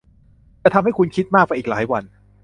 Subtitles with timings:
[0.63, 2.03] จะทำให้คุณคิดมากไปอีกหลายวัน